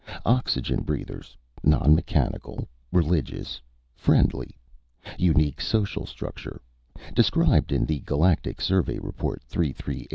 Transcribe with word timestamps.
Oxygen 0.25 0.81
breathers. 0.81 1.37
Non 1.63 1.93
mechanical. 1.93 2.67
Religious. 2.91 3.61
Friendly. 3.93 4.57
Unique 5.19 5.61
social 5.61 6.07
structure, 6.07 6.59
described 7.13 7.71
in 7.71 7.85
Galactic 7.85 8.61
Survey 8.61 8.97
Report 8.97 9.43
33877242. 9.47 10.07